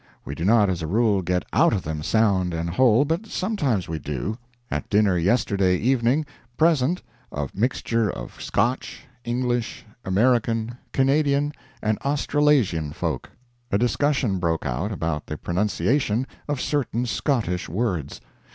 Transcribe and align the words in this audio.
We 0.25 0.33
do 0.33 0.43
not 0.43 0.67
as 0.67 0.81
a 0.81 0.87
rule 0.87 1.21
get 1.21 1.45
out 1.53 1.73
of 1.73 1.83
them 1.83 2.01
sound 2.01 2.55
and 2.55 2.71
whole, 2.71 3.05
but 3.05 3.27
sometimes 3.27 3.87
we 3.87 3.99
do. 3.99 4.39
At 4.71 4.89
dinner 4.89 5.15
yesterday 5.15 5.77
evening 5.77 6.25
present, 6.57 7.03
a 7.31 7.49
mixture 7.53 8.09
of 8.09 8.41
Scotch, 8.41 9.03
English, 9.23 9.85
American, 10.03 10.75
Canadian, 10.91 11.51
and 11.83 11.99
Australasian 12.03 12.93
folk 12.93 13.29
a 13.71 13.77
discussion 13.77 14.39
broke 14.39 14.65
out 14.65 14.91
about 14.91 15.27
the 15.27 15.37
pronunciation 15.37 16.25
of 16.49 16.59
certain 16.59 17.05
Scottish 17.05 17.69
words. 17.69 18.21